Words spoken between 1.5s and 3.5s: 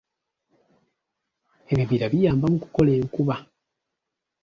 Ebibira biyamba mu kukola enkuba.